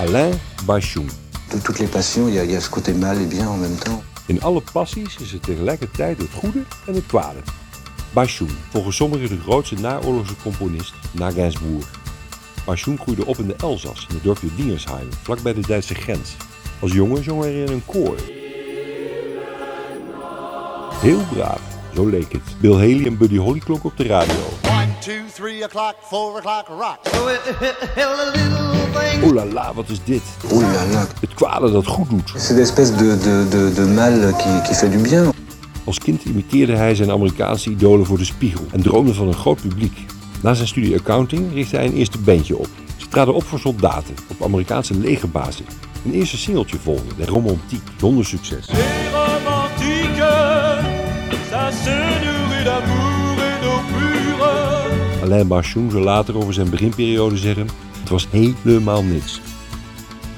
Alain 0.00 0.30
Bachung. 0.66 1.08
De 1.52 1.58
toutes 1.58 1.78
les 1.80 1.86
passions, 1.90 2.28
il 2.28 2.34
y, 2.34 2.38
a- 2.38 2.44
il 2.44 2.50
y 2.50 2.56
a 2.56 2.60
ce 2.60 2.70
côté 2.70 2.92
mal 2.92 3.20
et 3.20 3.26
bien 3.26 3.48
en 3.48 3.56
même 3.56 3.76
temps. 3.76 4.02
In 4.28 4.38
alle 4.42 4.60
passies 4.72 5.16
is 5.20 5.32
er 5.32 5.40
tegelijkertijd 5.40 6.18
het 6.18 6.30
goede 6.34 6.62
en 6.86 6.94
het 6.94 7.06
kwade. 7.06 7.38
Bachung, 8.12 8.50
volgens 8.70 8.96
sommigen 8.96 9.28
de 9.28 9.40
grootste 9.40 9.74
naoorlogse 9.74 10.34
componist 10.42 10.92
na 11.12 11.30
Gainsbourg. 11.30 11.86
Bachung 12.64 13.00
groeide 13.00 13.26
op 13.26 13.38
in 13.38 13.46
de 13.46 13.54
Elzas, 13.60 14.06
in 14.08 14.14
het 14.14 14.24
dorpje 14.24 14.48
Dingersheim, 14.56 15.08
vlakbij 15.22 15.54
de 15.54 15.60
Duitse 15.66 15.94
grens. 15.94 16.36
Als 16.80 16.92
jongen 16.92 17.24
zong 17.24 17.42
hij 17.42 17.62
in 17.62 17.72
een 17.72 17.82
koor. 17.86 18.16
Heel 21.00 21.20
braaf, 21.32 21.60
zo 21.94 22.06
leek 22.06 22.32
het. 22.32 22.42
Bill 22.60 22.72
Haley 22.72 23.06
en 23.06 23.16
Buddy 23.18 23.36
Holly 23.36 23.58
klonken 23.58 23.90
op 23.90 23.96
de 23.96 24.04
radio. 24.04 24.34
Two, 25.00 25.24
three 25.34 25.62
o'clock, 25.62 25.96
four 26.02 26.38
o'clock, 26.38 26.68
rock. 26.68 26.98
Oh 29.22 29.34
la 29.34 29.44
la, 29.44 29.74
wat 29.74 29.88
is 29.88 30.00
dit? 30.04 30.22
Là 30.50 30.86
là. 30.92 31.06
Het 31.20 31.34
kwade 31.34 31.70
dat 31.72 31.86
goed 31.86 32.08
doet. 32.08 32.32
C'est 32.36 32.54
une 32.54 32.60
espèce 32.60 32.92
de, 32.96 33.18
de, 33.18 33.46
de, 33.50 33.72
de 33.74 33.84
mal 33.86 34.34
qui, 34.36 34.68
qui 34.68 34.74
fait 34.74 34.90
du 34.90 34.98
bien. 34.98 35.32
Als 35.84 35.98
kind 35.98 36.24
imiteerde 36.24 36.76
hij 36.76 36.94
zijn 36.94 37.10
Amerikaanse 37.10 37.70
idolen 37.70 38.06
voor 38.06 38.18
de 38.18 38.24
spiegel 38.24 38.64
en 38.72 38.82
droomde 38.82 39.14
van 39.14 39.26
een 39.26 39.34
groot 39.34 39.60
publiek. 39.60 39.98
Na 40.40 40.54
zijn 40.54 40.68
studie 40.68 40.96
accounting 40.96 41.52
richtte 41.54 41.76
hij 41.76 41.86
een 41.86 41.94
eerste 41.94 42.18
bandje 42.18 42.56
op. 42.56 42.68
Ze 42.96 43.08
traden 43.08 43.34
op 43.34 43.44
voor 43.44 43.58
soldaten 43.58 44.14
op 44.28 44.42
Amerikaanse 44.42 44.94
legerbasis. 44.94 45.66
Een 46.04 46.12
eerste 46.12 46.36
singeltje 46.38 46.78
volgde, 46.78 47.14
de 47.16 47.26
romantiek, 47.26 47.82
zonder 47.98 48.24
succes. 48.24 48.66
Ça 51.50 51.72
se 51.84 51.96
nourrit 52.24 52.64
d'amour 52.64 53.38
et 53.48 53.60
d'eau 53.62 53.80
pure. 53.92 54.79
Alain 55.22 55.46
Bachung 55.46 55.90
zou 55.90 56.02
later 56.02 56.36
over 56.36 56.54
zijn 56.54 56.70
beginperiode 56.70 57.36
zeggen: 57.36 57.68
Het 58.00 58.08
was 58.08 58.28
helemaal 58.30 59.02
niks. 59.02 59.40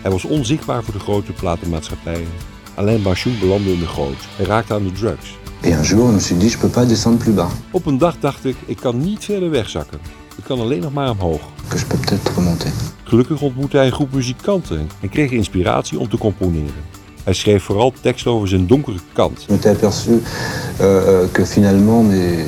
Hij 0.00 0.10
was 0.10 0.24
onzichtbaar 0.24 0.84
voor 0.84 0.94
de 0.94 1.00
grote 1.00 1.32
platenmaatschappijen. 1.32 2.28
Alain 2.74 3.02
Bachung 3.02 3.38
belandde 3.38 3.72
in 3.72 3.78
de 3.78 3.86
goot. 3.86 4.26
Hij 4.36 4.46
raakte 4.46 4.74
aan 4.74 4.84
de 4.84 4.92
drugs. 4.92 5.36
Et 5.60 5.72
un 5.72 5.82
jour, 5.82 6.06
je 6.06 6.12
me 6.12 6.20
suis 6.20 6.38
dit, 6.38 6.52
je 6.52 6.58
peux 6.58 6.72
pas 6.72 6.86
descendre 6.88 7.24
plus 7.24 7.34
bas. 7.34 7.52
Op 7.70 7.86
een 7.86 7.98
dag 7.98 8.16
dacht 8.20 8.44
ik: 8.44 8.56
Ik 8.66 8.76
kan 8.76 8.98
niet 8.98 9.24
verder 9.24 9.50
wegzakken. 9.50 9.98
Ik 10.36 10.44
kan 10.44 10.60
alleen 10.60 10.80
nog 10.80 10.92
maar 10.92 11.10
omhoog. 11.10 11.40
Que 11.68 11.78
je 11.78 11.86
peux 11.86 12.00
peut-être 12.00 12.32
remonter. 12.34 12.70
Gelukkig 13.02 13.40
ontmoette 13.40 13.76
hij 13.76 13.86
een 13.86 13.92
groep 13.92 14.12
muzikanten 14.12 14.88
en 15.00 15.08
kreeg 15.08 15.30
inspiratie 15.30 15.98
om 15.98 16.08
te 16.08 16.18
componeren. 16.18 16.84
Hij 17.24 17.32
schreef 17.32 17.62
vooral 17.62 17.92
tekst 18.00 18.26
over 18.26 18.48
zijn 18.48 18.66
donkere 18.66 18.98
kant. 19.12 19.44
Je 19.46 19.52
m'étais 19.52 19.76
aperçu 19.76 20.10
euh, 20.10 21.06
euh, 21.06 21.30
que 21.32 21.46
finalement 21.46 22.08
mes, 22.08 22.44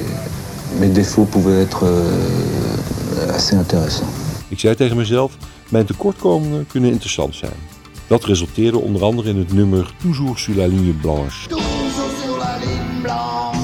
mes 0.79 0.89
défauts 0.89 1.25
pouvaient 1.25 1.63
être 1.63 1.85
euh, 1.85 3.35
assez 3.35 3.57
intéressants. 3.57 4.11
Ik 4.49 4.59
zei 4.61 4.75
tegen 4.75 4.97
mezelf, 4.97 5.37
mijn 5.69 5.85
tekortkomingen 5.85 6.67
kunnen 6.67 6.91
interessant 6.91 7.35
zijn. 7.35 7.53
Dat 8.07 8.25
resulteerde 8.25 8.79
onder 8.79 9.03
andere 9.03 9.29
in 9.29 9.39
het 9.39 9.53
nummer 9.53 9.95
Toujours 10.01 10.39
sur 10.39 10.57
la 10.57 10.67
ligne 10.67 10.93
blanche. 10.93 11.49
Toujours 11.49 12.11
sur 12.23 12.39
la 12.39 12.57
ligne 12.59 13.01
blanche. 13.03 13.59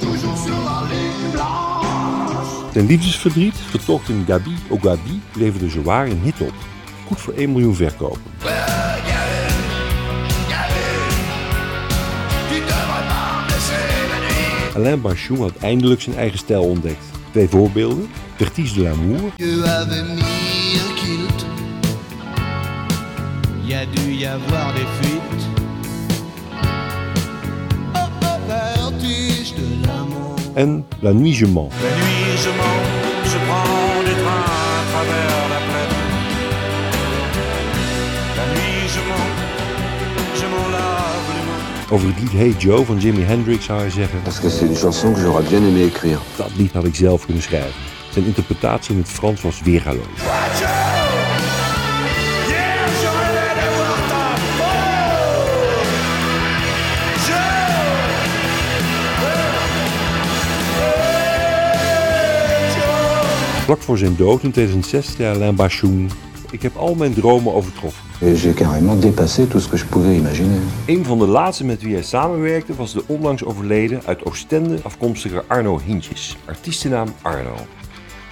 Toujours 0.00 0.38
sur 0.38 0.64
la 0.64 0.82
ligne 0.82 1.30
blanche. 1.32 2.72
Zijn 2.72 2.86
liefdesverdriet, 2.86 3.54
vertocht 3.56 4.08
in 4.08 4.24
Gabi 4.26 4.54
au 4.70 4.80
Gabi, 4.80 5.20
leverde 5.34 5.68
zwaar 5.68 6.06
een 6.06 6.20
hit 6.22 6.40
op. 6.40 6.54
Goed 7.06 7.20
voor 7.20 7.34
1 7.34 7.52
miljoen 7.52 7.74
verkopen. 7.74 8.20
Alain 14.74 15.00
Bachung 15.00 15.38
had 15.38 15.56
eindelijk 15.60 16.00
zijn 16.00 16.16
eigen 16.16 16.38
stijl 16.38 16.62
ontdekt. 16.62 17.04
Twee 17.30 17.48
voorbeelden, 17.48 18.08
Vertige 18.36 18.74
de 18.74 18.80
l'amour. 18.82 19.20
Oh, 27.94 28.08
oh, 28.22 28.98
de 29.00 29.78
l'amour. 29.86 30.22
en 30.54 30.84
La 31.00 31.12
nuit 31.12 31.36
je 31.36 31.46
mens. 31.46 31.72
La 31.82 31.88
nuit, 31.88 32.42
je 32.42 32.50
mens, 32.56 33.32
je 33.32 33.38
prends 33.46 34.02
des 34.04 34.16
trains 34.22 34.44
à 34.44 34.84
travers 34.90 35.31
Over 41.92 42.08
het 42.08 42.20
lied 42.20 42.32
Hey 42.32 42.54
Joe 42.58 42.84
van 42.84 42.98
Jimi 42.98 43.22
Hendrix 43.22 43.64
zou 43.64 43.80
hij 43.80 43.90
zeggen... 43.90 44.22
Parce 44.22 44.40
que 44.40 44.50
c'est 44.50 44.66
une 44.66 44.76
chanson 44.76 45.12
que 45.12 45.20
j'aurais 45.20 45.48
bien 45.48 45.62
aimé 45.62 45.84
écrire. 45.84 46.20
Dat 46.36 46.50
lied 46.56 46.72
had 46.72 46.84
ik 46.84 46.94
zelf 46.94 47.24
kunnen 47.24 47.42
schrijven. 47.42 47.80
Zijn 48.10 48.24
interpretatie 48.24 48.94
in 48.94 49.00
het 49.00 49.08
Frans 49.08 49.42
was 49.42 49.60
weergaloos. 49.60 50.06
Vlak 63.64 63.82
voor 63.82 63.98
zijn 63.98 64.16
dood 64.16 64.42
in 64.42 64.50
2006 64.50 65.16
zei 65.16 65.34
Alain 65.34 65.54
Bachung... 65.54 66.10
Ik 66.52 66.62
heb 66.62 66.76
al 66.76 66.94
mijn 66.94 67.14
dromen 67.14 67.54
overtroffen. 67.54 68.04
J'ai 68.20 68.54
carrément 68.54 69.00
dépassé 69.00 69.46
tout 69.46 69.62
ce 69.62 69.68
que 69.68 69.78
je 69.78 69.84
pouvais 69.84 70.16
imaginer. 70.16 70.60
Een 70.86 71.04
van 71.04 71.18
de 71.18 71.26
laatste 71.26 71.64
met 71.64 71.82
wie 71.82 71.94
hij 71.94 72.02
samenwerkte 72.02 72.74
was 72.74 72.92
de 72.92 73.02
onlangs 73.06 73.44
overleden 73.44 74.00
uit 74.04 74.24
Oostende 74.24 74.78
afkomstige 74.82 75.44
Arno 75.46 75.80
Hintjes, 75.84 76.36
artiestennaam 76.44 77.08
Arno. 77.22 77.54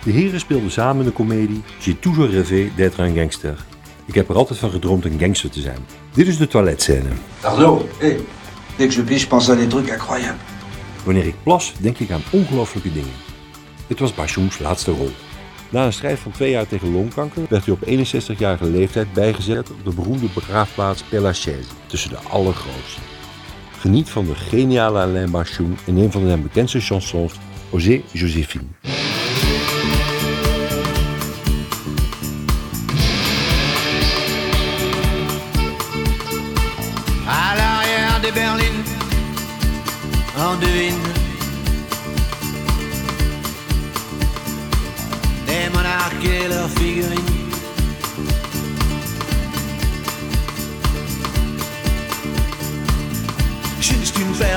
De 0.04 0.10
heren 0.10 0.41
speelden 0.41 0.70
samen 0.70 1.04
de 1.04 1.10
komedie 1.10 1.62
J'ai 1.78 1.98
toujours 2.00 2.30
rêvé 2.30 2.75
d'être 2.76 3.03
un 3.03 3.14
gangster. 3.14 3.64
Ik 4.04 4.14
heb 4.14 4.28
er 4.28 4.36
altijd 4.36 4.59
van 4.59 4.70
gedroomd 4.70 5.04
een 5.04 5.19
gangster 5.19 5.50
te 5.50 5.60
zijn. 5.60 5.78
Dit 6.12 6.26
is 6.26 6.36
de 6.36 6.47
toiletscène. 6.47 7.09
Arnaud, 7.41 7.82
hé, 7.98 8.16
dès 8.76 8.86
que 8.86 8.94
je 8.94 9.03
pige, 9.03 9.20
je 9.20 9.26
pense 9.26 9.53
à 9.53 9.56
des 9.56 9.69
trucs 9.69 9.91
incroyables. 9.91 10.41
Wanneer 11.04 11.26
ik 11.26 11.34
plas, 11.42 11.72
denk 11.78 11.98
ik 11.98 12.10
aan 12.10 12.22
ongelooflijke 12.30 12.92
dingen. 12.92 13.14
Dit 13.86 13.98
was 13.98 14.14
Bachungs 14.14 14.59
laatste 14.59 14.91
rol. 14.91 15.10
Na 15.70 15.84
een 15.84 15.92
strijd 15.92 16.19
van 16.19 16.32
twee 16.32 16.50
jaar 16.50 16.66
tegen 16.66 16.92
longkanker 16.92 17.42
werd 17.48 17.64
hij 17.64 17.75
op 17.75 17.86
61-jarige 17.86 18.64
leeftijd 18.64 19.12
bijgezet 19.12 19.70
op 19.70 19.84
de 19.84 19.94
beroemde 19.94 20.26
begraafplaats 20.34 21.03
Père 21.03 21.22
Lachaise, 21.22 21.69
tussen 21.86 22.10
de 22.10 22.19
allergrootste. 22.19 23.00
Geniet 23.78 24.09
van 24.09 24.25
de 24.25 24.34
geniale 24.34 24.98
Alain 24.98 25.30
Bachung 25.30 25.78
in 25.84 25.97
een 25.97 26.12
van 26.12 26.26
zijn 26.26 26.42
bekendste 26.42 26.80
chansons, 26.80 27.32
Osé 27.70 28.03
Joséphine. 28.12 28.64
À 37.26 37.54
l'arrière 37.56 38.20
on 40.36 40.59
devine 40.60 41.09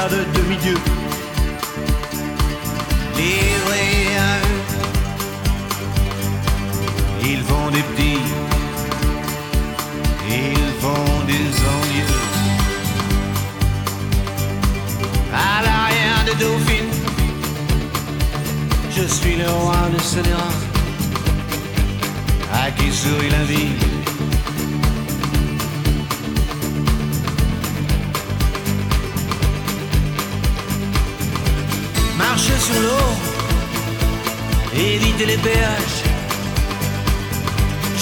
De 0.09 0.25
demi-dieux 0.37 0.77
livrés 3.15 4.17
à 4.17 4.37
eux. 4.45 4.63
Ils 7.23 7.41
font 7.41 7.69
des 7.71 7.81
petits, 7.83 8.19
ils 10.29 10.73
font 10.81 11.25
des 11.25 11.47
envieux. 11.75 12.13
à 15.33 15.63
l'arrière 15.63 16.23
de 16.27 16.33
Dauphine. 16.37 16.91
Je 18.91 19.03
suis 19.07 19.35
le 19.37 19.49
roi 19.49 19.89
de 19.95 20.01
Sénéra, 20.01 20.49
à 22.53 22.71
qui 22.71 22.91
sourit 22.91 23.29
la 23.29 23.43
vie. 23.45 23.92
Marcher 32.35 32.59
sur 32.59 32.81
l'eau, 32.81 33.09
éviter 34.75 35.27
les 35.27 35.37
péages, 35.37 36.01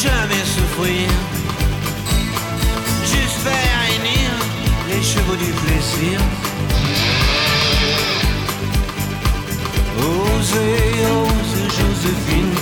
jamais 0.01 0.43
souffrir, 0.55 1.09
juste 3.11 3.39
faire 3.43 3.75
réunir 3.83 4.29
les 4.87 5.03
chevaux 5.03 5.35
du 5.35 5.51
plaisir. 5.51 6.17
Osez, 9.99 10.93
ose 11.19 11.57
Joséphine. 11.77 12.55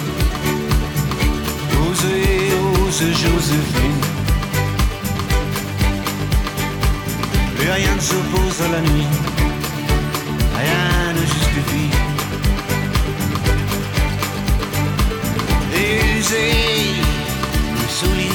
Osez, 1.84 2.52
ose 2.82 3.04
Joséphine. 3.22 4.02
Plus 7.56 7.70
rien 7.70 7.96
ne 7.96 8.02
s'oppose 8.02 8.60
à 8.66 8.70
la 8.70 8.82
nuit. 8.82 9.08
Ne 11.60 11.66
justifie. 11.66 11.90
Usez, 16.20 16.54
souliers 17.90 18.30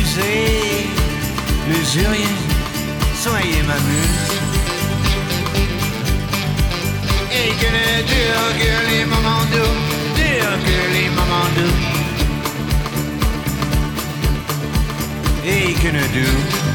usés, 0.00 0.86
l'usurier, 1.68 2.34
soyez 3.22 3.62
ma 3.66 3.74
muse. 3.74 4.32
Et 7.32 7.50
que 7.60 7.68
ne 7.76 8.02
dure 8.02 8.48
que 8.58 8.72
les 8.90 9.04
moments 9.04 9.46
doux, 9.52 9.76
dure 10.16 10.56
que 10.66 10.78
les 10.94 11.08
moments 11.10 11.50
doux. 11.56 11.78
Et 15.46 15.74
que 15.74 15.88
ne 15.88 16.06
dure. 16.12 16.65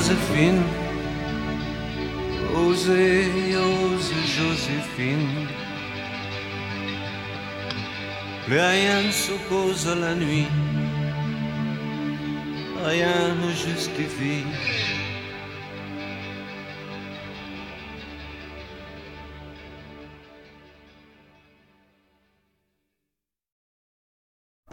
Joséphine. 0.00 0.62
Osez, 2.56 3.54
osez, 3.54 4.24
Joséphine. 4.34 5.46
Plus 8.46 8.58
rien 8.58 9.02
ne 9.02 9.10
s'oppose 9.10 9.86
à 9.88 9.94
la 9.96 10.14
nuit. 10.14 10.48
Rien 12.82 13.34
ne 13.42 13.50
justifie. 13.52 14.46